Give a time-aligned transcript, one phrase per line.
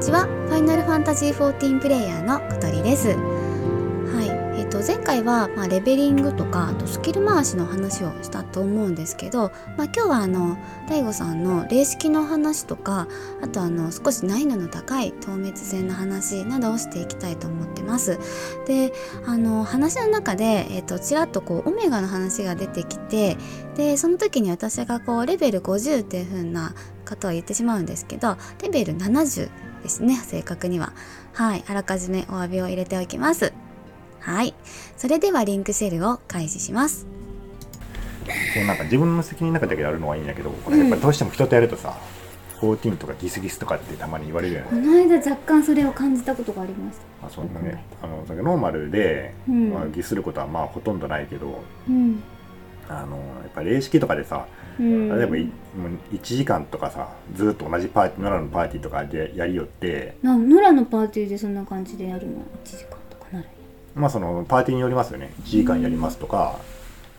[0.00, 3.08] ちはファイナルファンタジー14プレイヤーの小鳥です。
[3.08, 3.14] は
[4.54, 4.58] い。
[4.58, 10.56] えっ、と前回は、まあ、レベリングとかあとスキル回しの話をしたと思うんですけど、まあ、今日はあの
[10.88, 13.08] DAIGO さんの霊式の話とか
[13.42, 18.18] あとあの少し難易度の高い透滅戦の話などをしていきたいと思ってます。
[18.66, 18.94] で
[19.26, 23.36] あの話の中で、えっとちらっとこうオメガの話が出てきて
[23.76, 26.72] でその時に私がこうレベル50っていう風な
[27.06, 29.50] ことを言ってしまうんですけどレベル70
[29.82, 30.16] ですね。
[30.16, 30.92] 正確には。
[31.32, 31.64] はい。
[31.66, 33.52] あらかじめお詫びを入れておきます。
[34.20, 34.54] はい。
[34.96, 37.06] それではリンクシェルを開始します。
[38.54, 41.98] こうなんか自分の責任の中だけやるのはいいんやけどこれやっぱりどうしても人とやるとさ、
[42.60, 44.66] 14とかギスギスとかってたまに言われるよね。
[44.70, 47.84] この間若干それを感じたことがありましたあそんなね。
[48.02, 49.70] あのノーマルで、うん。
[49.72, 52.22] まあ、ギスることはまあほとんどないけどうん
[52.90, 54.46] あのやっぱり霊式とかでさ
[54.78, 55.16] うん。
[55.16, 63.46] 例えばいもう1時間とかさずっと同じパーティー奈良のパーティーとかでやりよってな野良のパーティーでそんな感じでやるの？1時間とかなる？
[63.94, 65.32] まあそのパーティーによりますよね。
[65.44, 66.58] 1時間やりますとか、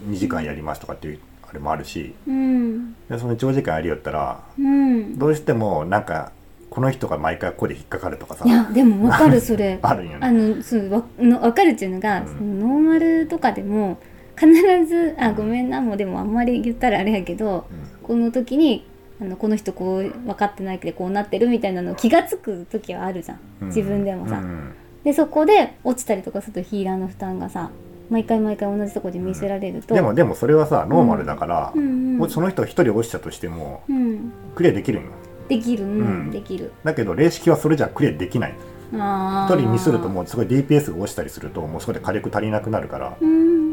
[0.07, 2.13] 2時間やりますとかっていうあれもあるし。
[2.27, 2.93] うん。
[3.09, 5.17] でその長時間やりよったらうん。
[5.19, 6.31] どうしてもなんか
[6.69, 9.77] この人が毎回ここで引っかかるとかさいやでもわかるそれ。
[9.83, 12.27] あるんよあねのそうわの分かるっていうのが、うん。
[12.27, 13.99] そのノーマルとかでも
[14.37, 14.51] 必
[14.85, 17.65] ずあごめんなもうでもあんまり言ったらあれやけど
[18.03, 18.85] この時に
[19.21, 23.39] あのこの人こう分かってないけどこうなってるみたいなの気が付く時はあるじゃん。
[23.61, 23.67] うん。
[23.67, 24.73] 自分でもさ、うん。
[25.03, 27.69] でそこで落ちたりとかするとヒーラーの負担がさ
[28.09, 32.19] 毎回毎回同じとこで見せられると、でもでもそれはさノーマルだから、うん。
[32.19, 35.09] うんその人一人落ちたとしてもうん、クリアできるんよ。
[35.47, 35.85] できる。
[35.85, 36.31] うん、うん。
[36.31, 36.71] できる。
[36.83, 38.55] だけど霊式はそれじゃクリアできない。
[38.91, 43.17] 一人ミスるともうすごい DPS が落ちたりするともうそこで火力足りなくなるから。
[43.21, 43.70] うん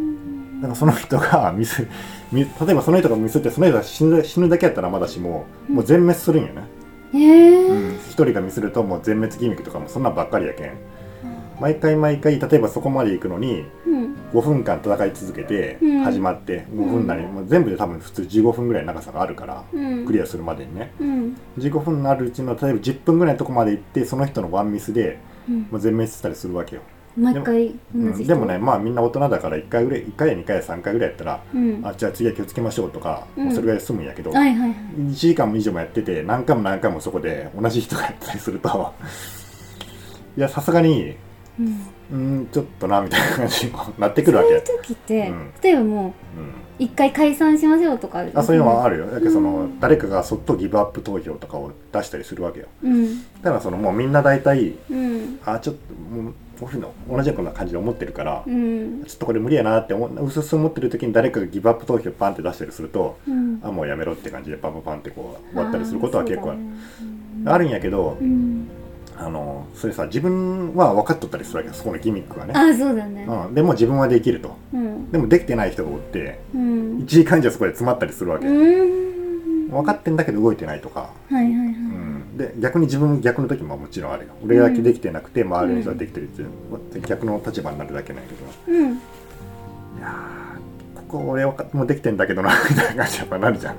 [0.58, 1.86] だからその人がミス
[2.32, 6.62] ミ例えばその人がミスってその人が死ぬ死ぬだけやったらまだしももう全滅するんよね。
[7.14, 7.68] へえ。
[7.68, 7.96] うん。
[7.96, 10.72] 一人がミスるともう全滅ギミックとかもそんなんばっかりやけん。
[11.60, 14.14] 毎回毎回例えばそこまで行くのにうん。
[14.32, 16.00] 5分間戦い続けてうん。
[16.02, 20.06] 始まって5分なり、もう全部で多分普通15分ぐらい長さがあるからうん。
[20.06, 20.92] クリアするまでにね。
[21.00, 21.36] うん。
[21.58, 25.60] 15分のあるうちの例えば10分ぐらいのとこまで行ってその人のワンミスでうん。
[25.70, 26.82] もう全滅したりするわけよ、
[27.18, 28.22] 毎回同じ人。
[28.22, 31.80] うんでもねまあみんな大人だから1回ぐらい1回や2回や3回ぐらいやったら、うん。
[31.84, 33.50] あじゃあ次は気をつけましょうとか、うん。
[33.50, 34.78] それぐらいで済むんやけど、はいはいはい。
[34.98, 38.94] 1時間以上もやってて何回も何回もそこで同じ人がやったりすると
[40.36, 41.16] いやさすがに
[42.12, 42.48] うん。
[42.52, 45.50] ちょっとなみたいな感じになってくるわそういうけ、時って、うん。
[45.62, 49.06] 例えばもううん、一回解散しましょうとかあそういうのはあるよ。
[49.06, 52.66] だけどその、うん誰かがそっとギブアップ投票とかを出したりするわけよ。
[52.82, 53.22] うん。
[53.42, 55.40] だからそのもうみんな大体うん。
[55.44, 59.04] あちょっともうこういうの同じような感じで思ってるから、うん。
[59.04, 63.60] ちょっとこれ無理やなって思ううすうす思ってる時に誰かがギブアップ投票パンって出したりするとうん。
[63.62, 66.60] あもうやめろって感じでパンパンパンってこう終わったりすることは結構ある。
[67.46, 68.68] ああるんやけど、ーうん
[69.20, 73.24] あのそれさ自分は分かっとったりするわけよそこのギミックがね、あそうだね。
[73.24, 74.56] うん、でも自分はできると。
[74.72, 75.10] うん。
[75.10, 76.98] でもできてない人がおってうん。
[76.98, 79.68] 1時間以上そこで詰まったりするわけ、うん。
[79.70, 81.56] 分かってんだけど動いてないとか、はいはいはい。
[81.56, 84.32] うん、で逆に自分逆の時ももちろんあるよ。
[84.44, 86.48] 俺だけできてなくて周りの人はできてるっていう、
[87.06, 88.78] 逆の立場になるだけなんやけど。
[88.78, 88.92] うん。
[88.92, 93.76] いやーここ俺はもうできてんだけどなみたいな感じやっぱなるじゃん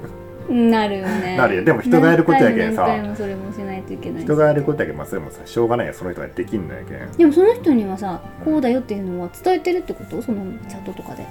[0.49, 1.37] なるよね。
[1.37, 1.63] なるよ。
[1.63, 2.87] でも人がやることやけんさ。
[2.87, 4.25] 何回もそれもしないといけないし。
[4.25, 7.11] 人がやることやけどまあそれもさしょうがないよその人ができんのやけん。
[7.11, 10.21] でもその人にはさこうだよっていうのは伝えてるってこと？
[10.21, 11.25] そのチャットとかで。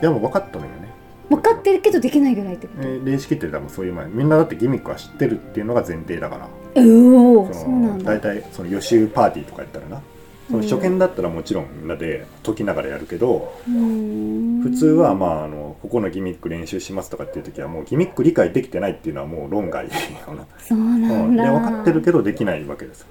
[0.00, 0.88] でも分かったのよね。
[1.28, 6.48] 分かってるけどできないぐらいってこえー霊式って多分そういう前みんなだってギミックは知ってるっていうのが前提だから。
[6.74, 7.88] とおおそそうなんだ。
[7.98, 10.00] の大体その予習パーティーとかやったらな。
[10.50, 19.88] その初見だったらもちろんみんなで解きながらやるけど普普通はまああのここのギミック練習しますとかっていう時はもうギミック理解できてないっていうのはもう論外。
[20.58, 23.04] そうなうんんでだ分かってるけどできないわけです。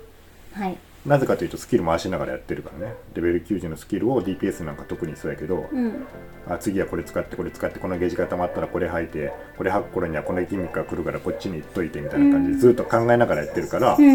[0.54, 0.78] はい。
[1.06, 2.94] なぜかというとスキル回しながらやってるからね。
[3.14, 6.06] レベル90のスキルを DPS なんか特にそうやけど、うん。
[6.48, 14.08] あ次はこれ使ってこれ使ってこのゲージが溜まったらこれ吐いてこれ吐く頃にはこのギミックが来るからこっちに行っといてみたいな感じでずっと考えながらやってるから、うんう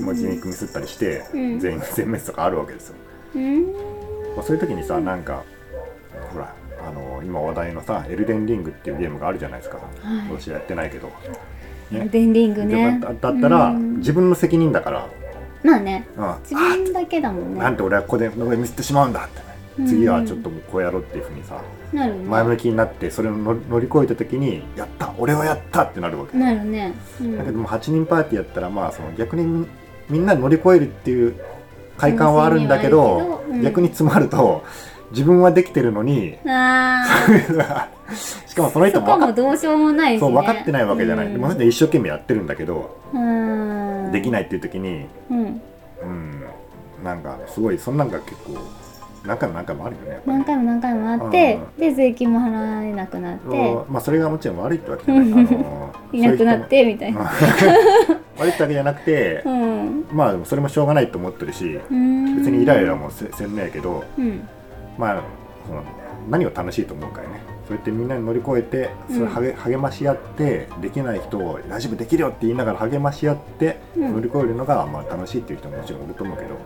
[0.00, 1.58] んもうギミックミスったりして、うん。
[1.60, 2.96] 全員全滅とかあるわけですよ、
[3.36, 3.62] うん。
[4.36, 5.44] まあ、そういう時にさなんか
[6.32, 6.52] ほら
[6.88, 10.32] あの今話題のさ「エルデンリング」っていうゲームがあるじゃないですか、はい。
[10.32, 11.10] 私やってないけど、
[11.90, 12.98] デンリングね。
[13.00, 13.96] だだったらうん。
[13.98, 15.06] 自分の責任だから、
[15.62, 16.06] まあね。
[16.16, 16.34] うん。
[16.42, 17.60] 自分だけだもんね。
[17.60, 19.44] なんで俺はここでミスってしまうんだってね、
[19.80, 19.86] うん。
[19.86, 21.60] 次はちょっともうこうやろうっていうふうにさ
[21.92, 22.24] なるね。
[22.24, 26.92] 前向きになってそれを乗り越えた時に「やった俺はやった!」ってなるわけ、なるね。
[27.20, 27.38] うん。
[27.38, 29.66] だけども8人パーティーやったらまあその逆にみ
[30.10, 31.34] みんな乗り越えるっていう
[31.96, 33.62] 快感はあるんだけどうん。
[33.62, 34.64] 逆に詰まると
[35.14, 37.04] 自分はできてるのにあ
[38.46, 41.32] しかもその人も分かどうしようもないそう分かってないわけじゃない、うん。
[41.32, 44.10] でも一生懸命やってるんだけど、うん。
[44.12, 45.38] できないっていう時にうん。
[45.38, 46.44] うん
[47.02, 48.58] なんかすごいそんなんが結構
[49.26, 53.76] 何回も何回もあるよね何回も何回もあってうで税金も払えなくなって。
[53.88, 57.30] まあそれがもちろん悪いってわけじゃない、あの いなくなってみたいな。
[58.38, 60.04] 悪いってわけじゃなくてう、ん。
[60.12, 62.36] まあでもそれもしょうがないと思ってるしうん。
[62.36, 64.48] 別にイライラもせせんねえけどうん
[64.98, 65.22] まあ
[65.66, 65.82] その
[66.28, 67.40] 何を楽しいと思うかよね。
[67.66, 74.12] そうやってみんなに乗り越えてそれ励,、励まし合ってできない人を大丈夫できるよって言いながら励まし合ってうん。
[74.12, 76.58] 乗り越えるのがまあ楽しいっていう人ももちろんいると思うけど、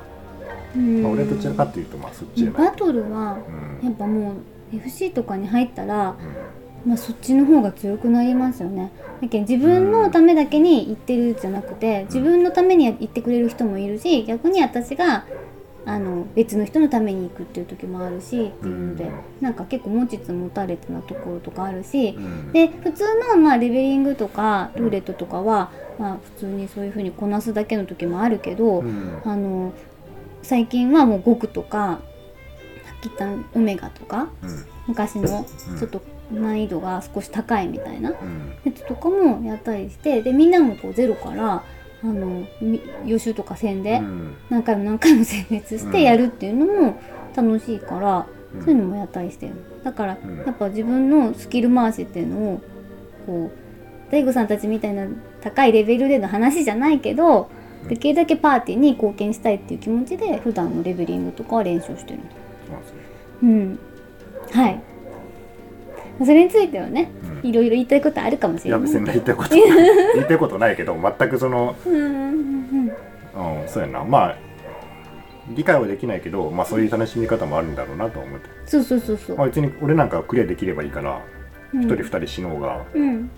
[0.76, 1.02] うん。
[1.02, 3.38] まあ、俺はどちらかっていうとまあそっちじゃないバトルは
[3.82, 3.86] うん。
[3.86, 4.32] やっぱも
[4.72, 6.16] う FC とかに入ったら、
[6.84, 6.90] うん。
[6.90, 8.90] まあ、そっちの方が強くなりますよね。
[9.20, 15.24] だけど自分のためだけに言ってるじゃなくて自分のために言ってくれる人もいるし逆に私が
[15.88, 19.12] あの別の人のために行くっていう時もあるしっていうので、うん。
[19.40, 22.52] なんか結構持ちつ持たれつなところとかあるし、うん。
[22.52, 29.22] で普通のまあレベリングとかルーレットとかは、まあ、普通にそういう風にこなすだけの時もあるけど、うん。
[29.24, 29.72] あの
[30.42, 32.00] 最近はもう5区とか
[33.02, 34.66] 一旦オメガとかうん。
[34.88, 35.78] 昔のうん。
[35.78, 38.52] ちょっと難易度が少し高いみたいなうん。
[38.62, 41.62] やつとかもやったりしてでみんなもこうゼロから
[42.02, 44.34] あのみ予習とか戦でうん。
[44.50, 47.00] 何回も何回も選別してやるっていうのも
[47.34, 48.64] 楽しいから、うん。
[48.64, 50.38] そういうのもやったりしてるだから、うん。
[50.38, 52.60] やっぱ自分のスキル回しっていうのを
[53.26, 55.06] こう大悟さんたちみたいな
[55.40, 57.50] 高いレベルでの話じゃないけど、
[57.82, 57.88] うん。
[57.88, 62.20] できるだけパーティーに貢献したいっていう気持ちで普段のレベリングとかは練習してる
[63.40, 63.46] そう。
[63.46, 63.78] なん。
[64.52, 64.80] はい。
[66.24, 68.92] それについてはねうんいろいろ言いたいことあるかもしいやれない。
[68.92, 69.50] 別に言いたいこと。
[70.14, 72.90] 言いたいことないけど全くそのうん
[73.66, 74.04] そうやな。
[74.04, 74.36] まあ
[75.50, 78.48] 理解はできないけどまあそういう楽しみ方もあるんだろうなとは思って。
[78.66, 79.36] そうそうそうそう。
[79.36, 81.20] まあ別に俺なんかはクリアできればいいから
[81.74, 81.80] うん。
[81.82, 82.82] 一人二人死のうが。
[82.94, 83.30] うん。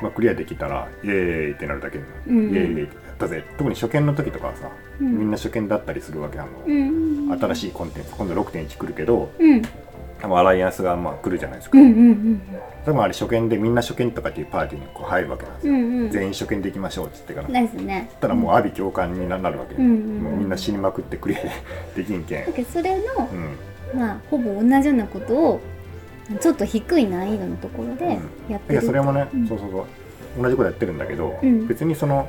[0.00, 1.14] まあクリアできたらイエー
[1.48, 1.98] イってなるだけ。
[2.28, 2.50] うん。
[2.52, 2.96] イエーイイエーイって。
[3.06, 4.68] やったぜ特に初見の時とかはさ
[5.00, 5.18] うん。
[5.18, 9.62] みんな初見だったりするわけあのうん新しいコンテンツ今度6.1来るけどうん
[10.20, 11.78] 多分アライアンスがまあ来るじゃないですか。
[11.78, 12.40] うんうん
[12.84, 15.72] 多分あれ初見でみんな初見とかっていうパーティーにこう入るわけなんですよ。
[15.72, 16.00] うんうん。
[16.02, 17.48] うん全員初見でいきましょうっつってから。
[17.48, 18.08] ですね。
[18.20, 20.22] たらもう阿鼻共感になるわけ、うんうんうん。
[20.22, 21.40] もうみんな死にまくってクリア
[21.96, 22.46] できんけん。
[22.46, 23.02] だ、けどそれの
[23.92, 25.60] うん、まあほぼ同じようなことを
[26.40, 28.18] ちょっと低い難易度のところで
[28.48, 29.48] やってるいやそれもね、うん。
[29.48, 29.80] そうそうそ
[30.38, 30.42] う。
[30.42, 31.66] 同じことやってるんだけど、うん。
[31.66, 32.28] 別にその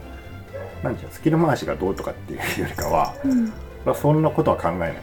[0.83, 3.45] なんていうのスキル回しがどうとかっていうよりかはうん。
[3.85, 4.93] まあそんなことは考えない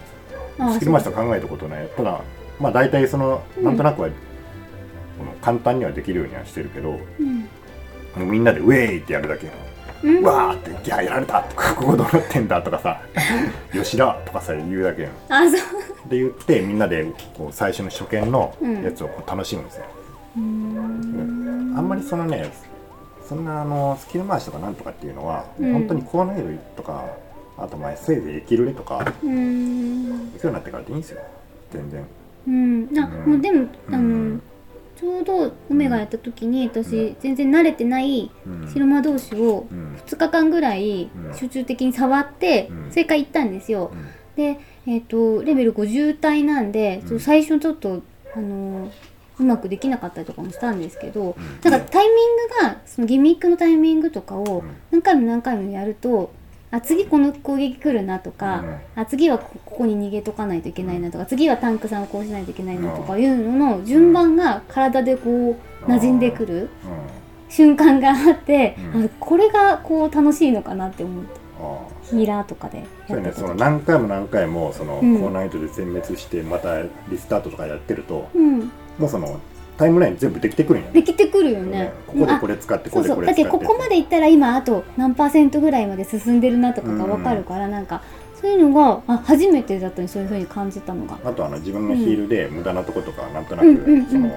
[0.73, 1.89] スキル回しとか考えたことない。
[1.97, 2.21] ただ
[2.61, 3.65] まあ大体そのうん。
[3.65, 7.49] なんとなくは、この簡単にはできるようにはしてるけどもうん。
[8.23, 9.49] うみんなでウェーイってやるだけ
[10.03, 10.19] うん。
[10.19, 13.01] うわーって「いややられた」とか「ここどうなってんだ」とかさ
[13.73, 15.61] 「吉田」とかさ言うだけやんあそう。
[16.11, 17.05] で言ってみんなで
[17.37, 18.83] こう最初の初見のうん。
[18.83, 19.85] やつをこう楽しむんですよ、
[20.37, 21.75] うーん。
[21.77, 22.50] あんまりそのね
[23.27, 25.73] そんなあのスキル回しとかなんとかっていうのは、うん。
[25.73, 27.05] 本当に高難易度とか
[27.57, 30.31] あとまあせいぜい生きるれとかうーん。
[30.39, 31.21] そういうになってからでいいんですよ。
[31.73, 32.05] 全然
[32.46, 32.88] うん。
[32.99, 33.32] あうん。
[33.32, 34.43] もうでもあのうん
[34.96, 38.69] ちょうどオメガやった時に私全然慣れてないうん。
[38.73, 39.96] 白魔同士をうん。
[40.06, 41.35] 2日間ぐらいうん。
[41.35, 42.91] 集中的に触ってうん。
[42.91, 43.91] それから行ったんですよ。
[43.93, 44.08] うん。
[44.37, 47.20] でえっ、とレベル50体なんで、うん。
[47.20, 48.02] 最初ちょっと
[48.37, 48.90] あのー
[49.37, 51.71] うまくできなかったりとかもしたんですけど、うん。
[51.71, 54.76] なんかタイミングがそのギミックのタイミングとかをうん。
[54.92, 56.30] 何回も何回もやると
[56.75, 58.64] あ次この攻撃来るなとか、
[58.97, 66.69] あ次はこここに逃げとかないといけないなとか次はタンクさんをこうしないといけないなとかいうのの順番が体でこう馴染んでくる
[67.49, 69.04] 瞬間があって、うん。
[69.04, 75.21] あこれがこう楽しいのかなって思ってあヒーラーとかでそねその何回も何回もそのうん。
[75.21, 78.73] 高難易度で全滅してまたリスタートとかやってるとうん。
[78.99, 79.38] もうその
[79.76, 80.95] タイムライン全部できてくるんやね。
[80.95, 81.93] できてくるよね。
[82.07, 83.16] ここであこれ使ってこそうそう。
[83.16, 83.50] こでこれ使って。
[83.50, 88.02] だけどここまでいったら今あと何パーセントぐらいまで進んでるなとかが分かるから、なんか
[88.40, 91.19] そういうのがあ初めてだったにそういう風に感じたのが。
[91.25, 94.28] あとあの自分のヒールで無駄なとことかなんとなくその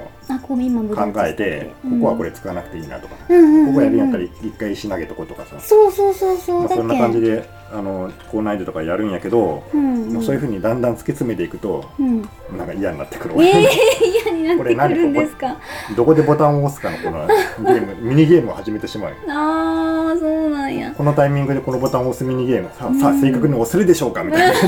[0.96, 3.15] 考えてここはこれ使わなくていいなとか。
[3.15, 5.60] ここやるんやったら一回石投げとことかさ。
[5.60, 6.67] そうそうそうそう。
[6.67, 12.21] そんな感じであの高難易度とかやるんやけどうんもうそういうふうにだんだん突き詰めていくとうん。
[12.57, 13.69] なんか嫌になってくるええ
[14.31, 14.53] 嫌にな
[14.86, 15.57] ってくるんですか？
[15.95, 19.12] どこでボタンを押すかのこのゲーム ミニゲームを始めてしまう。
[19.29, 20.91] ああそうなんや。
[20.97, 24.59] このタイミングでこのボタンを押すミニゲームささあ正確に押せるでしょうかみたいなゲ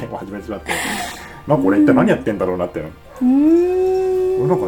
[0.00, 0.72] ームを始めてしまって。
[1.48, 4.48] なんか俺一体何やってんだろうなってうーん。
[4.48, 4.66] なんか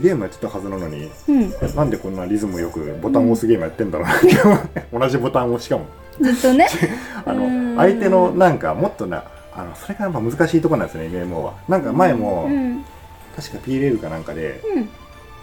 [0.00, 1.52] ゲームやってたはずなのにうん。
[1.76, 5.84] なんでこんなリズムよくボタンを押すゲームやってんだろうなって同じボタンをしかも
[6.20, 6.68] ずっとね。
[7.24, 7.74] あうん。
[7.76, 11.54] の相手のなんかもっとなあのそれがやっぱ難しいところなんですね MMO は。
[11.68, 12.84] なんか前も、うん。
[13.36, 14.88] 確か PLL かなんかでうん。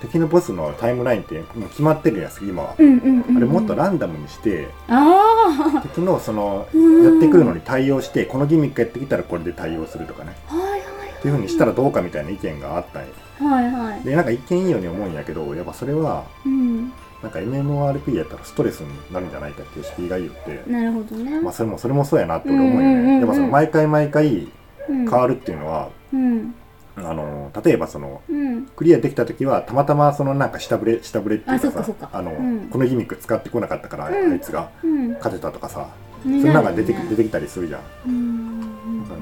[0.02, 7.04] 敵のボスのタイムラインってもう決まってるやつ今は、うんうんうんあれもっとランダムにしてあ敵のそのあうん。
[7.04, 10.36] やってくるのに対応してこのギミックやってきたらこれで対応するとかね。
[10.48, 10.80] はいはい。
[11.18, 13.10] っていうふうにしたらどうかみたいな意見があったんよ
[13.52, 14.02] はいはい。
[14.06, 20.72] でなんか一見いいように思うんやけどやっぱそれはうんなんか MMORP やったらストレスになるんじゃないかっていう指摘がいいよって。
[20.72, 21.42] なるほどね。
[21.42, 23.06] まあそれもそれもそうやなって俺思うようんうんうんうん。
[23.06, 24.48] ねやっぱその毎回毎回
[24.88, 26.56] 変変わるっていうのは、うん。
[26.96, 28.66] あの例えばそのうん。
[28.68, 32.70] クリアできた時はたまたまそのなんか下振れ下振れっていうかさあの、うん。
[32.70, 34.32] このギミック使ってこなかったから、うん。
[34.34, 35.14] あいつがうん。
[35.14, 35.90] 勝てたとかさ、
[36.26, 38.50] ねそれなんか出て出てきたりするじゃん、うん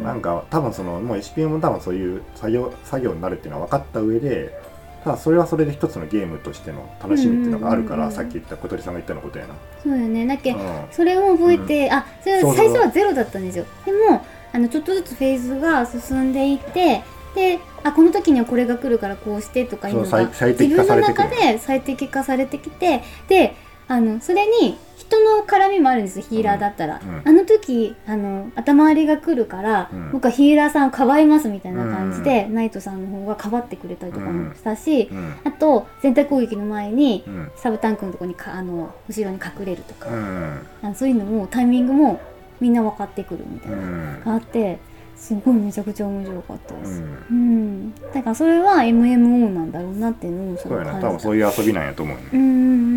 [0.04, 4.58] なんか多分そのもう HPM も多分そういう作業作業になるっていうのは分かった上で
[5.04, 8.10] ただそれはそれで一つのゲームとしての楽しみっていうのがあるから、うんうんうん。
[8.10, 10.26] うんさっき言った小鳥さんが言ったようなことやな、そうだよね。
[10.26, 10.86] だっけうん。
[10.92, 13.66] それを覚えて、あそれそうそう最初はゼロだったんですよ。
[13.86, 17.04] でもあのちょっとずつフェーズが進んでいって
[17.36, 23.56] であこの時にはこれが来るからこうしてとかいうのが自分の中で最適化されてきてで
[23.88, 27.10] あのそれに人の絡みもあるんですよヒーラーだったら、うん。
[27.10, 30.12] うんあの時あの頭割りが来るから、うん。
[30.12, 35.36] 僕はヒーラーさんをかばいますみたいな感じで、ナイトさんの方がかばってくれたりとかもしたし、うん。
[35.46, 37.52] あと全体攻撃の前にうん。
[37.56, 40.68] サブタンクのところにかあの後ろに隠れるとか、うん。
[40.82, 42.20] あのそういうのもタイミングも
[42.60, 44.24] みんな分かってくるみたいなのうん。
[44.24, 44.80] があって
[45.18, 47.02] すごいめちゃくちゃ面白かったでうす。
[47.32, 47.88] うん。
[47.88, 52.52] ん、だからそれは MMO なんだろうなっていうのをすそうやごい多分そういう遊びなんやと思うね、うんうんうん。
[52.52, 52.68] うん、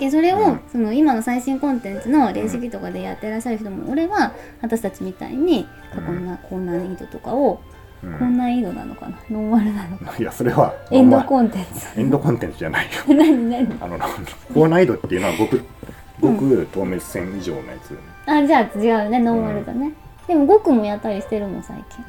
[0.00, 0.60] けどそれを、うん。
[0.72, 7.60] その今の最新コンテンツのレシピとかでやってらっしゃる人も、俺は私たちみたいに過去の高難易度とかを、
[8.02, 8.18] うん。
[8.18, 9.18] 高難易度なのかな。
[9.30, 12.00] ノーマルなのか いやそれはエンドまあコンテンツ。
[12.00, 12.90] エンドコンテンツじゃないよ。
[13.14, 13.78] 何何？
[13.80, 13.98] あの
[14.54, 15.62] 高難易度っていうのは極
[16.20, 19.92] 極透明線以上のやつ、あじゃあ違うねノーマルだね、
[20.26, 22.04] でも5区もやったりしてるもん最近。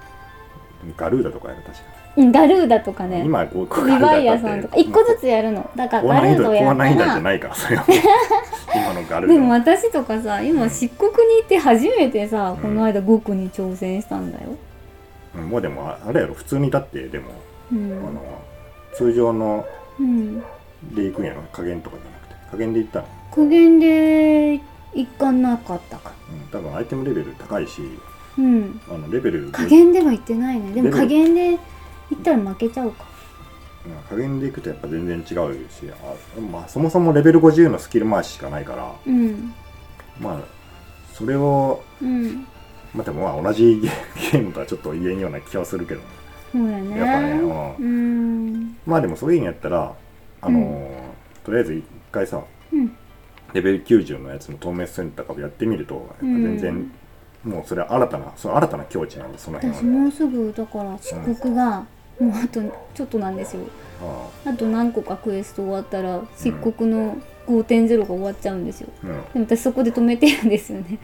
[0.98, 3.24] ガルーダとかやる確かうんガルーダとかね。
[3.26, 4.76] 今こうリバイアさんとか。
[4.76, 5.70] 1個ずつやるの。
[5.76, 7.04] だから高ガルーダをやったら 今
[8.94, 14.56] のガルーダでも私とかさ今漆黒に行って初めてさ、この間5区に挑戦したんだよ。
[15.38, 15.50] うん。
[15.50, 16.34] もうでもああれやろ。
[16.34, 17.30] 普通にだってでも、
[17.72, 18.22] うあんの
[18.94, 19.66] 通常の
[20.00, 20.40] うん。
[20.94, 21.42] で行くんやろ。
[21.54, 22.36] 加減とかじゃなくて。
[22.52, 24.60] 加減で行ったの、加減で
[24.94, 26.12] 行かなかったか。
[26.30, 27.82] うん、多分アイテムレベル高いし
[28.38, 28.82] うん。
[28.90, 30.74] あのレベル加減では行ってないね。
[30.74, 31.58] でも加減で
[32.12, 33.06] 行ったら負けちゃうか。
[33.06, 33.12] うん
[34.10, 39.54] 加減で行くとやっぱ全然違うしあ、まあ、そもそもレベル50のスキル回ししかないからうん。
[40.20, 40.40] まあ
[41.14, 42.46] それをうん。
[42.94, 43.90] まあでもまあ同じゲ
[44.34, 46.02] ゲームとはちょっと言えんような気はするけど。
[46.52, 47.00] そうやね。
[47.00, 47.76] やっぱね、うん。
[47.76, 48.78] うん。
[48.86, 49.94] まあでもそういうんやったら
[50.42, 52.40] あのーとりあえず一回さ
[52.72, 52.96] うん。
[53.54, 56.92] レベル90のやつの透明線とかをやってみるとやっぱ全然、
[57.44, 61.86] もうそれは新たなその新たな境地なんでその辺は私もうすぐだから漆黒が
[62.20, 62.62] もうあと
[62.94, 63.62] ちょっとなんですよ。
[64.46, 64.54] ああ。
[64.54, 68.90] と何個かクエスト終わったら漆黒の5.0が終わっちゃうんですよ。
[69.04, 69.46] あうん。
[69.46, 71.00] でも私そこで止めてるんですよね。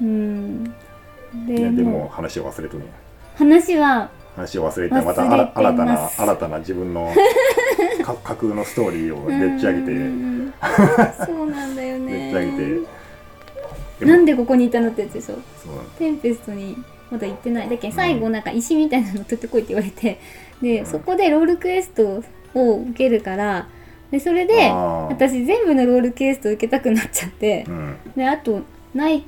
[0.00, 0.06] うん。
[0.06, 0.74] うん。
[1.46, 2.86] でもも話を忘れとんや
[3.36, 7.12] 話は話を忘れてまた新新たな新たな自分の
[8.04, 9.92] か架空のストーリーをでっち上げて。
[9.92, 10.52] うん
[11.26, 14.06] そうなんだよでねっち上げて。
[14.06, 15.34] なんでここにいたのってやつでしょ。
[15.34, 15.74] そう。
[15.98, 16.76] テンペストに
[17.10, 17.68] まだ行ってない。
[17.68, 20.18] だけど最後なんか石みたいなの取ってこいって言われて
[20.60, 20.86] で、うん。
[20.86, 22.22] そこでロールクエスト
[22.54, 23.68] を受けるから
[24.10, 27.96] でそれで私全部のロールクエスト受けたくなっちゃってうん。
[28.16, 28.62] であと
[28.94, 29.24] ナイ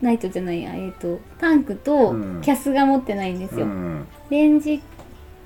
[0.00, 2.40] ナイトじゃないやえっ、とタンクとうん。
[2.42, 4.06] キャスが持ってないんですよ、うん。
[4.30, 4.82] レンジ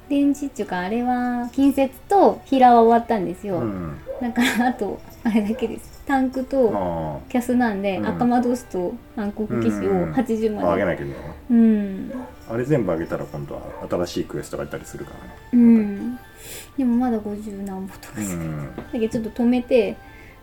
[0.09, 3.99] レンジっていうかあれは近接とヒーラーは終わったんですよ、うん。
[4.21, 5.99] だからあとあれだけです。
[6.07, 8.07] タンクとあキャスなんで、うん。
[8.07, 11.35] 赤魔ドスと暗黒騎士を80ああまでげなきゃいけないの？
[11.51, 12.13] うん。
[12.49, 13.61] あれ全部あげたら今度は
[13.91, 15.35] 新しいクエストがいたりするからね。
[15.53, 16.19] うん。
[16.79, 18.77] でもまだ50何歩とかして、うん。
[18.77, 19.97] だけどちょっと止めて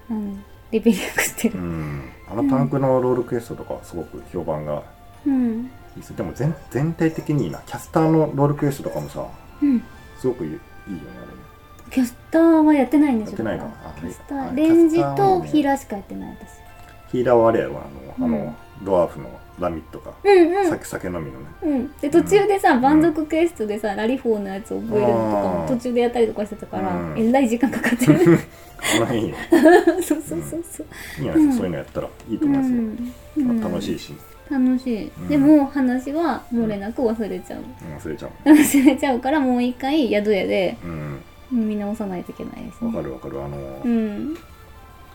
[0.09, 0.37] あの
[0.71, 1.57] レベルアップしてる。
[1.57, 2.03] うん。
[2.29, 4.83] あのタンクのロールクエストとかはすごく評判が
[5.25, 5.71] うん。
[5.95, 6.15] いいです。
[6.15, 7.59] でも全全体的にいいな。
[7.65, 9.25] キャスターのロールクエストとかもさ
[9.61, 9.83] うん。
[10.17, 11.45] すごくいいよねあれね。
[11.91, 13.45] キャスターはやってないんですよ。
[13.45, 17.11] やってないかなあキャスタあーレンジとヒーラーしかやってない私。
[17.11, 18.31] ヒーラーはあれやろあの,、あうん。
[18.45, 20.69] のドワーフのラミットか、うんうん。
[20.69, 21.45] 酒酒飲みのね。
[21.63, 27.17] うん、で途中でさ、蛮族クエストでさラリフォーのやつ覚えるのとかも途中でやったりとかしてたから、うん。
[27.17, 28.39] えらい時間かかってる。
[28.77, 29.37] この辺いいね
[30.03, 30.85] そうそうそうそう。
[31.17, 34.13] いいんじゃないですか、そういうのやったらいいと思いますよ、楽しいし、
[34.49, 35.27] 楽しい、うん。
[35.27, 38.49] でも話は漏れなく忘れちゃう、うん、忘れちゃう。
[38.49, 41.21] 忘れちゃうからもう一回宿屋でうん。
[41.51, 42.87] 見直さないといけないですね。
[42.87, 43.41] わかるわかる。
[43.41, 44.35] あの、うん。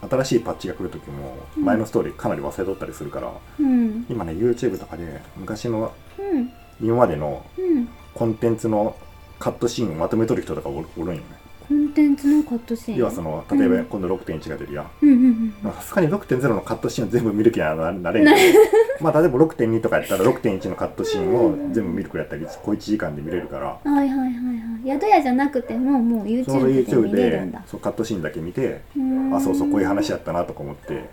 [0.08, 4.06] 新しいパッチが来る時も前のストーリーかなり忘れとったりするから、うん。
[4.08, 6.50] 今ね YouTube とかで昔のうん。
[6.80, 7.88] 今までのうん。
[8.14, 8.96] コンテンツの
[9.38, 11.39] カットシーンをまとめとる人とかおるおるんよね
[11.70, 12.98] コンテンツのカットシーン？
[12.98, 13.84] 要はその例えばうん。
[13.84, 14.90] 今度6.1が出るやん。
[15.02, 18.24] うんうんまあさすがに6.0のカットシーンを全部見る気にはななれん。
[18.24, 18.32] な
[19.00, 23.78] まあ例えば6.2とかやったら6.1のカットシーンを全部見るくらいやったら小1時間で見れるから。
[23.84, 25.00] うんはいはいはいはい。
[25.00, 27.62] 宿屋じゃなくてももう YouTube で YouTube 見れるでんだ。
[27.66, 28.80] そうカットシーンだけ見て
[29.32, 31.08] あそうそうこういう話やったなとか思って。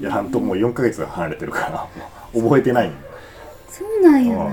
[0.00, 1.86] やらんともう4ヶ月離れてるから
[2.38, 2.88] 覚えてない。
[2.88, 2.92] の
[3.70, 4.44] そうなんやな。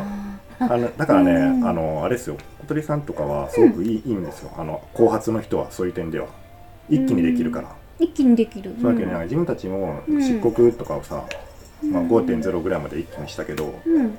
[0.59, 4.51] ああのだからね、うんあのあれですよ小鳥さんとかはすごくいい,、いいんですよ。
[4.57, 6.27] あの後発の人はそういう点では。
[6.89, 8.75] 一気にできるから、一気にできる。
[8.81, 11.23] そうだけどね自分たちもうん漆黒とかをさ、
[11.81, 14.11] まあ、うん5.0ぐらいまで一気にしたけど、うん。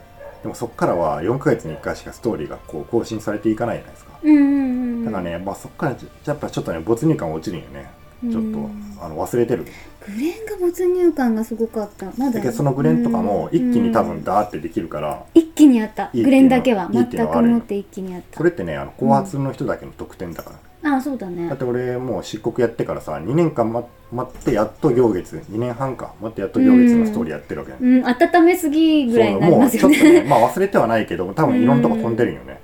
[0.42, 4.18] でもそっからは4ヶ月に1回しかストーリーがこう更新されていかないじゃないですか。
[4.22, 7.90] うんうんうんだからね、まあ、そっからじやっぱちょっとね没入感落ちるんよね
[8.30, 9.64] ちょっと、うんあの忘れてる。
[9.64, 12.06] グレンが没入感がすごかった。
[12.16, 12.52] まだ。
[12.52, 16.10] そのグレンとかも一気に多うん分ダーってできるから、一気にあった。
[16.14, 18.38] グレンだけは全く持って一気にあった。
[18.38, 20.52] それってねあの後発の人だけの特典だか
[20.82, 21.48] ら、あそうだね。
[21.48, 28.06] だって俺もう漆黒やってからさ2年間、ま、待ってやっと行月2年半か待ってやっと行月のストーリーやってるわけ、うん。
[28.06, 32.34] 温めすぎぐらいになりもうますよちょっとねねまあ忘れてはないけど多分いろんなとこ飛んでるん。
[32.36, 32.60] よね、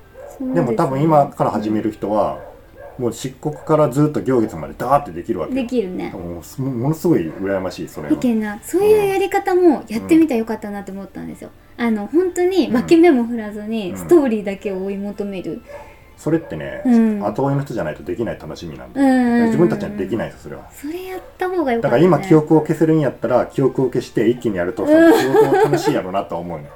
[0.54, 2.38] でも多分今から始める人は
[3.00, 5.62] もう漆黒からずっと行月までダーってできるわけよ。
[5.62, 6.10] できるね。
[6.10, 8.12] もうすものすごい羨ましいそれは。
[8.12, 13.96] いけんなそういうやり方もやってみたらよかったなって思ったんですよ、あの本当に分け目も振らずにうん。
[13.96, 15.62] ストーリーだけを追い求める、
[16.20, 17.26] それってね、うん。
[17.26, 20.70] 後追いの人じゃないとできない楽しみなんで、うん自分たちにはできないですそれは。
[20.70, 25.18] それやった方がよかった、ね、だから今記憶を消せるんやったら記憶を消して一気にやるとさうん。
[25.18, 26.68] 仕事も楽しいやろうなとは思うね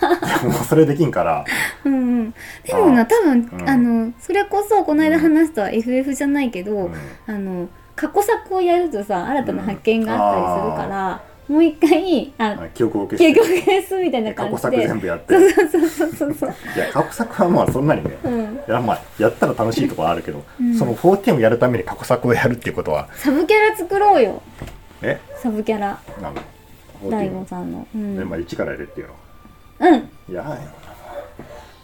[0.42, 1.44] でもそれできんから。
[1.84, 2.34] うんうん。
[2.64, 3.68] でもな多分、うん。
[3.68, 6.92] あのそれこそこの間話した FF じゃないけど、うん。
[7.26, 13.40] あの過去作をやるとさ新たな発見があったりするから、もう一回ああ記憶を消結して。
[13.40, 15.34] 局消すみたいな過去作感じで全部やって。
[15.34, 18.54] そうそうそうそうそういや過去作はまあそんなにねうん。
[18.54, 20.76] いやまあやったら楽しいところはあるけど、うん。
[20.76, 23.08] その4をやるために過去作をやるっていうことは。
[23.14, 24.42] サブキャラ作ろうよ。
[25.02, 25.20] え？
[25.36, 26.00] サブキャラ。
[26.20, 26.42] なんだ？
[27.08, 27.86] 大悟さんの。
[27.94, 29.14] うん、でまあ一からやれっていうの。
[29.80, 30.08] うん。
[30.28, 30.58] いや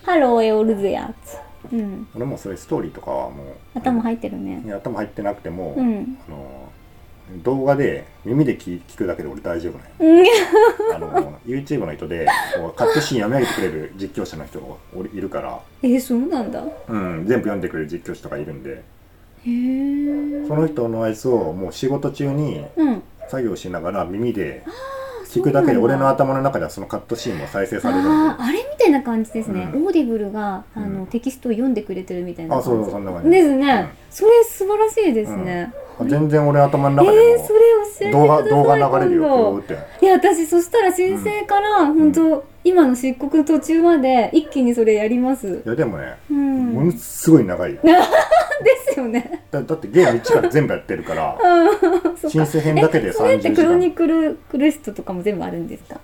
[0.02, 1.36] ハローエオルゼやつ。
[1.72, 2.08] うん。
[2.16, 4.62] 俺もそういうストーリーとかはもう頭入ってるね。
[4.64, 6.18] いや頭入ってなくても、うん。
[6.26, 6.71] あの
[7.42, 9.78] 動画で耳で聞聞くだけで俺大丈夫
[10.94, 14.76] あの YouTube の人でこうカットシーン読み上げてくれる実況者の人が
[15.12, 16.60] いるから、えそうなんだ。
[16.60, 18.82] へうん、全部読んでくれる実況者とかいるんで。
[19.44, 23.02] えその人のやつをもう仕事中にうん。
[23.28, 24.62] 作業しながら耳で
[25.26, 29.86] 聞くだけで俺の頭の中ではそのカットシーンも再生されるあーあれみたいな感じですね、うん。
[29.86, 31.06] オーディブルがあの、うん。
[31.06, 32.76] テキストを読んでくれてるみたいなあ感じ。
[32.76, 33.56] そうそうそんな感じです。
[33.56, 39.76] ね、それ素晴らしいですね、うん全然俺頭のえ中でー、それ教動画動画流れるよって。
[40.00, 45.62] いや私そしたら申請から、本当今の漆黒途中まで一気にそれやります。
[45.64, 46.72] いやでもねうん。
[46.72, 47.80] ものすごい長いよ。
[47.84, 49.42] ですよね。
[49.50, 51.36] だだってゲーム1から全部やってるから
[52.28, 55.98] 申請編だけでえそれっ30時てクロニ間クルクルストとかも全部あるんですか？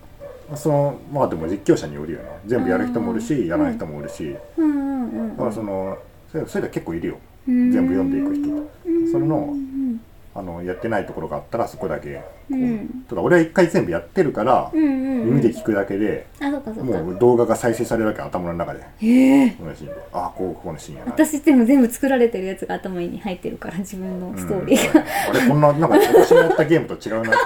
[0.56, 5.98] そのまあでも実況者によるよね全部やる人もおるあしーやらない人もおるし、うんうんうんだからその
[6.32, 8.48] それそれで結構いるよ全全部読んでいく人
[8.84, 10.00] 人それのうん。
[10.34, 12.14] あのやってないところがあったらそこだけ。
[12.14, 13.04] こう、うん。
[13.08, 15.24] ただ俺は一回全部やってるから、うんうんうん。
[15.30, 18.84] 耳で聞くだけでもう動画が再生されるわけ頭の中で。
[18.98, 19.50] へえ。
[19.52, 21.12] このシーあこうここのシーンやな。
[21.12, 27.38] 私でも全部作られてるやつが頭に入ってるから自分のストーリーが、うん、俺こんななんか私のやったゲームと違うなって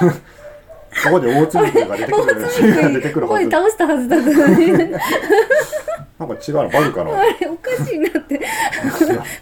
[0.00, 0.14] 思う。
[1.04, 3.50] ここで大津肉が出てくる出てくるはず。
[3.50, 4.72] 倒したはずだったのに
[6.18, 7.10] なんか違うのバグかな。
[7.18, 8.40] あ れおかしいなって。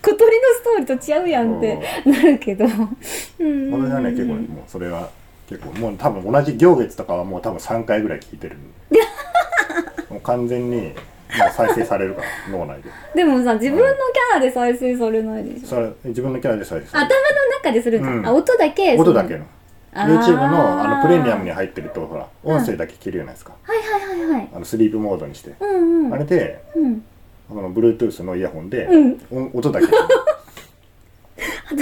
[0.03, 2.65] 小鳥のストーリーと違うやんってなるけど。
[2.65, 3.75] うん。
[3.75, 5.11] 俺はね結構ねもうそれは
[5.49, 8.57] 結構もう多分同じ行月とかはもう多分3回ぐらい聞いてる。
[10.09, 10.93] もう完全にもう
[11.55, 12.91] 再生されるから脳内で。
[13.17, 15.67] でもさ自分のキャラで再生されないでしょ。
[15.67, 17.09] それ自分のキャラで再生さ頭の
[17.63, 18.27] 中でするんだ、うん。
[18.27, 19.45] あ音だけ音だけの。
[19.95, 23.82] YouTube のあのプレミアムに入ってるとほら音声だけ聞けるじゃないですか、はい
[24.23, 24.49] はい。
[24.55, 26.15] あのスリープモードにして、うんうん。
[26.15, 27.05] あれでうん。
[27.51, 29.13] あの Bluetooth のイヤホンで、うん。
[29.31, 29.87] 音音だけ。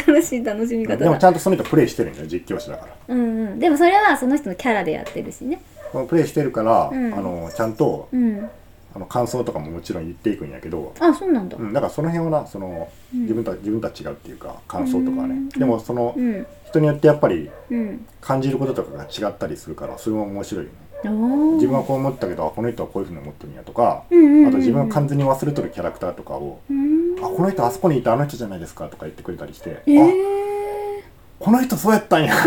[0.05, 2.95] 新しい楽しみ方でもだちゃんとその人プレイしてるんだよ実況者だから。
[3.09, 3.59] うんうん。
[3.59, 5.61] でもそれはその人のキャラでやってるしね。
[6.09, 7.15] プレイしてるから、うん。
[7.15, 8.49] あのちゃんとうん。
[8.93, 11.57] あの感想とかももちろん言っていくんやけど、あそうなんだ。
[11.57, 13.23] うん、だからその辺はなその、うん。
[13.23, 15.49] 自分た自分たち違うっていうか感想とかはね、うん。
[15.49, 16.47] でもそのうん。
[16.67, 18.07] 人によってやっぱりうん。
[18.21, 24.49] 感じることとかが違ったりするからそれも面白いよね自分はこう思ったけどあこの人はこういうふうに思ってるんやとか、うんうんうんうん。
[24.49, 27.17] あと自分が完全に忘れとるキャラクターとかを、うん。
[27.19, 31.03] あこの人あそこにいたあの人じゃないですかとか言ってくれたりして、えあー、
[31.39, 32.35] この人そうやったんや。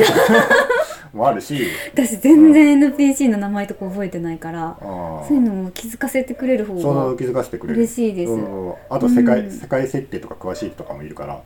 [1.13, 1.67] もあるし。
[1.93, 7.79] 私全然 NPC の名前とか覚えてないから、あーそういうのも気づかせてくれる方がそう気づかせてくれる。
[7.79, 8.33] 嬉しいです。
[8.89, 9.51] あと世界,、うん。
[9.51, 11.41] 世界設定とか詳しい人とかもいるから、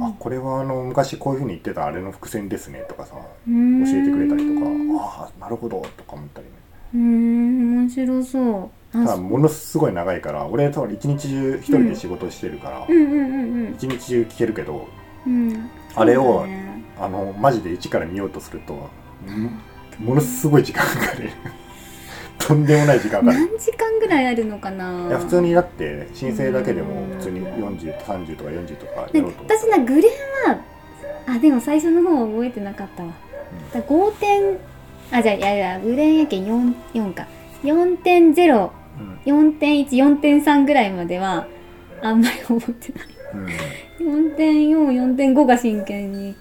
[0.00, 3.14] あこれはあの昔こういうふうに言ってたあれの伏線ですねとかさ
[3.46, 3.84] うん。
[3.84, 6.52] 教えてくれたりとかうああなるほどとか思ったりね。
[6.94, 8.70] ーん面白そう。
[8.92, 12.86] あただものすごい長いから俺多分一日中一人で仕事してるから、
[13.76, 14.88] 一日中聞けるけど
[15.26, 15.50] うん。
[15.50, 16.46] うんあれを
[17.00, 19.60] あのマジで一から見ようとするとん
[19.98, 21.30] ものすごい時間かかる
[22.40, 23.38] とんでもない時間かかる。
[23.38, 25.06] 何時間ぐらいあるのかな？
[25.08, 30.60] いや普通にだって申請だけでもうん普通に4030とか40とかやろうと私なグレンは
[31.26, 33.12] あでも最初の方は覚えてなかったわ。
[33.72, 34.58] だから5点
[35.12, 37.26] あじゃあいやいやグレンやけん 4, 4か。
[37.62, 38.70] 4.0
[39.26, 39.50] うん。
[39.58, 41.46] 4.14.3ぐらいまでは
[42.02, 43.08] あんまり覚えてない。
[44.00, 44.24] うん。
[44.34, 46.34] 4.44.5が真剣に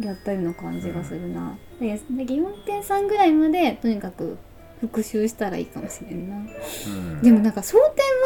[0.00, 4.38] やったような感じがするな、でだけど4.3ぐらいまでとにかく
[4.82, 6.36] 復習したらいいかもしれんな。
[6.36, 7.22] うん。
[7.22, 7.76] でもなんか争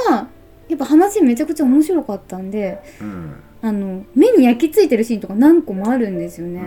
[0.08, 0.26] 点は
[0.68, 3.34] やっぱ話めちゃくちゃ面白かったんでうん。
[3.62, 6.62] あの目に焼き付いてるシーンとか何個もあるんですよね、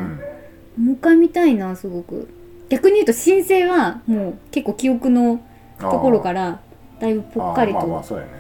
[0.78, 0.86] うん。
[0.86, 2.30] もう一回見たいなすごく。
[2.70, 5.44] 逆に言うと申請はもう結構記憶の
[5.80, 6.62] ところから
[7.00, 8.32] だいぶぽっかりと、まあまあそうやね。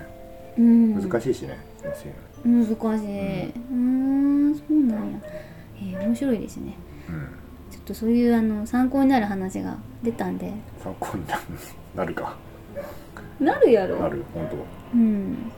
[0.59, 5.19] うん、難しいしね難しい、うーんそうなんや、
[5.77, 6.73] えー面白いですね。
[7.09, 7.27] うん。
[7.71, 11.23] ちょっとそういうあの参考になる話が出たんで参考に
[11.95, 12.35] なるか。
[13.39, 13.97] なるやろ。
[13.97, 14.49] なる本
[14.93, 15.51] うん。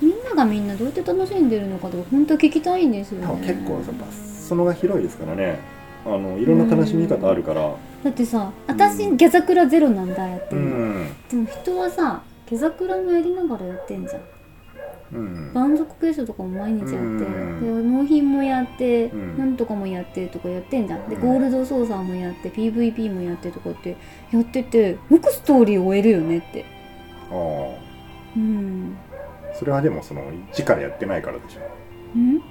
[0.00, 3.26] みんながみんなどうやって楽しんでるのかとか本当は聞きたいんですよね。
[3.28, 5.58] 当結構やっぱそのが広いですからね。
[6.06, 7.74] あのいろんな楽しみ方あるから。
[8.04, 10.54] だってさ私ギャザクラゼロなんだやって。
[10.54, 11.08] うるの、ん。
[11.30, 14.20] でも人はさギャザクラもやりながらやってんじゃん
[15.12, 15.50] うん。
[15.52, 17.82] 満足クエストとかも毎日やって、うん。
[17.82, 19.38] で納品もやって、うん。
[19.38, 21.08] なんとかもやってとかやってんじゃん。
[21.08, 21.22] でうん。
[21.22, 23.96] ゴールド操作もやって PVP もやってとかって
[24.32, 26.64] やっててよくストーリーを終えるよねって。
[27.30, 27.84] ああ。
[28.36, 28.96] うん。
[29.54, 31.60] それはでもその一からやってないからでしょ、
[32.16, 32.42] うん。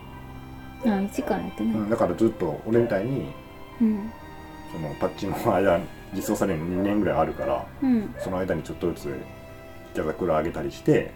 [0.91, 1.73] あ一からやってない。
[1.73, 3.27] うん、だからずっと俺みたいに
[3.81, 4.11] うん。
[4.71, 5.79] そのパッチの間
[6.13, 8.15] 実装されるの2年ぐらいあるからうん。
[8.19, 9.17] その間にちょっとずつ
[9.95, 11.11] ギャザクラ上げたりして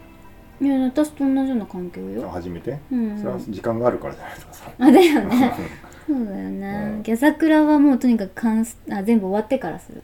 [0.60, 2.28] いや私と同じような環境よ。
[2.30, 2.80] 始めて？
[2.91, 3.17] うん。
[3.17, 4.72] それは時間があるからじゃないですかさ。
[4.80, 5.54] あだよね。
[6.08, 7.04] そうだよね、うん。
[7.04, 10.02] ギャザクラはもうとにかく完すあ全部終わってからする。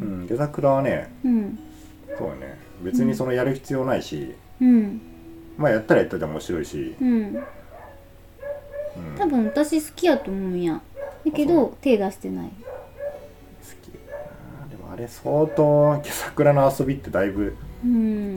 [0.00, 1.58] うん、ギャザクラはねうん。
[2.16, 2.56] そうだね。
[2.82, 5.00] 別にそのやる必要ないし、うん。
[5.58, 7.08] まあやったらやったで面白いし、うん。
[7.10, 7.42] うん、
[9.18, 10.80] 多分私好きやと思うんや。
[11.26, 12.46] だけど手出してない。
[12.46, 12.52] 好
[13.82, 13.90] き。
[14.70, 17.71] でもあれ相当ギャザクラの遊びってだいぶうん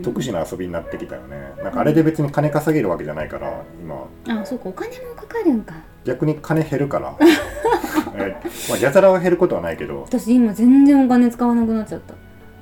[0.03, 4.07] 特殊な遊びになってきたよね、なんかあれで別に金稼げるわけじゃないから今。
[4.41, 4.69] あそうか。
[4.69, 5.75] お金もかかるんか。
[6.03, 7.15] 逆に金減るから。
[8.17, 8.35] え
[8.69, 12.15] まあギャザラは減ることはないけど、私今全然お金使わなくなっちゃった。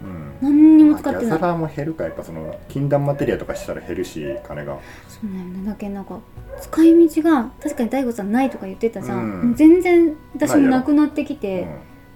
[0.03, 0.33] うん。
[0.41, 2.03] 何にも使ってない、ャザラも減るか。
[2.03, 4.77] やっぱその禁断マテリアとかしたら減るし金が。
[5.07, 6.19] そうなんよねだけどなんか
[6.59, 9.55] 使い道が確かに大悟さんないとか言ってたじゃん、うん。
[9.55, 11.65] 全然私もなくなってきて、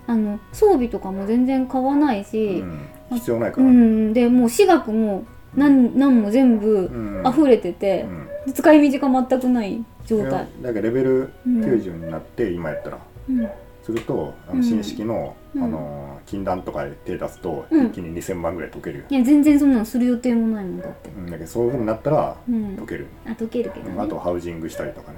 [0.08, 2.80] あの装備とかも全然買わないうんし、うん
[3.16, 4.14] 必要ないかうら、ん。
[4.14, 7.28] でもう私学も何何も全部うん。
[7.28, 8.06] 溢れてて
[8.46, 8.54] う、ん。
[8.54, 11.62] 使い道が全くない状態、だからレベルうん。
[11.62, 12.98] 90になって今やったら、
[13.30, 13.48] うん、
[13.84, 14.58] するとあうん。
[14.60, 15.64] の新式の,、うん。
[15.64, 17.88] あの禁断とかで手出すと、うん。
[17.88, 21.10] 一気に2000万ぐらい解けるよ、いや全然そんなのする予定もないもんだって。
[21.10, 22.76] うん、だけどそういうふうになったらうん。
[22.78, 25.18] 解ける、あ解けるけど、ね、あとハウジングしたりとかね、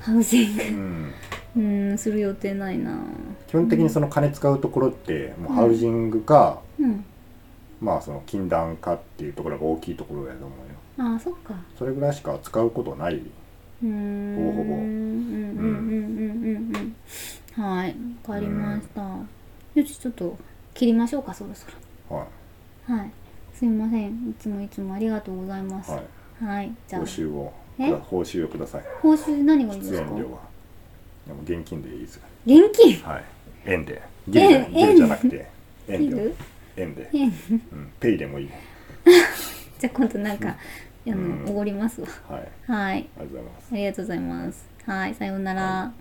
[0.00, 0.62] ハウジング。
[0.62, 1.12] うん、
[1.90, 2.98] うんする予定ないな
[3.46, 7.04] 基本的にその金使うところってもうハウジングか、うん
[7.86, 10.54] まあその禁断かっていうところが大きいところやと思
[10.96, 11.08] うよ。
[11.12, 11.54] ああそっか。
[11.78, 14.36] それぐらいしか使うことない、うーん。
[14.36, 16.76] ほぼほぼうんうんうんうんうん
[17.56, 17.62] うん。
[17.62, 17.96] はい
[18.26, 20.36] わかりました、よしちょっと
[20.74, 21.66] 切りましょうかそろそ
[22.10, 22.16] ろ。
[22.16, 22.26] は
[22.88, 23.10] はい。
[23.54, 24.10] すいません。
[24.30, 25.92] いつもいつもありがとうございます。
[25.92, 26.44] い。
[26.44, 27.00] は、はいい、じゃあ。
[27.02, 27.52] 報酬を。
[27.78, 27.90] え？
[27.92, 28.82] 報酬をください。
[29.00, 29.98] 報酬何がいいですか？
[29.98, 30.40] 出演料は。
[31.26, 32.20] でも現金でいいです。
[32.44, 32.96] 現金？
[33.02, 33.24] はい。
[33.64, 34.02] 円で。
[34.28, 35.46] ギルじゃなくて。
[35.88, 36.34] 円で
[36.76, 38.48] 円で、円うん、ペイでもいい
[39.78, 40.56] じゃあ今度なんか、あ
[41.06, 41.44] うん。
[41.44, 42.08] のおごりますわ。
[42.28, 42.48] はい。
[42.70, 43.08] はい。
[43.18, 43.68] ありがとうございます。
[43.72, 44.68] ありがとうございます。
[44.86, 45.14] はい。
[45.14, 45.92] さようなら